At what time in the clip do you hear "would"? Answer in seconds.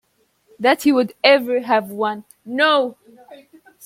0.91-1.13